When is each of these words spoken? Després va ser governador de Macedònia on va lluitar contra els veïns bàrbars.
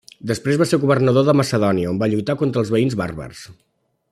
Després 0.29 0.55
va 0.61 0.67
ser 0.69 0.79
governador 0.85 1.27
de 1.27 1.35
Macedònia 1.41 1.91
on 1.91 1.99
va 2.05 2.09
lluitar 2.15 2.37
contra 2.43 2.63
els 2.65 2.73
veïns 2.77 2.99
bàrbars. 3.03 3.45